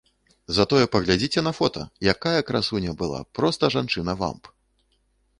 [0.57, 4.49] Затое паглядзіце на фота, якая красуня была, проста жанчына-вамп!